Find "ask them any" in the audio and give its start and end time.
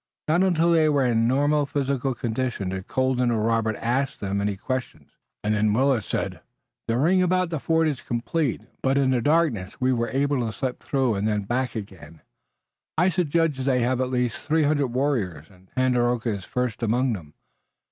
3.75-4.57